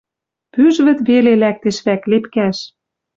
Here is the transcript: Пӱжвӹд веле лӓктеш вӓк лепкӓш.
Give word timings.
Пӱжвӹд 0.51 0.99
веле 1.09 1.33
лӓктеш 1.41 1.77
вӓк 1.85 2.01
лепкӓш. 2.11 2.57